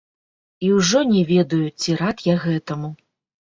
І 0.69 0.71
ўжо 0.77 1.01
не 1.11 1.21
ведаю, 1.31 1.61
ці 1.85 1.97
рад 2.01 2.25
я 2.33 2.39
гэтаму. 2.47 2.91